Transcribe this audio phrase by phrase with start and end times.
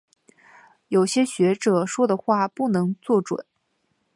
[0.87, 3.45] 有些学者说的话不能做准。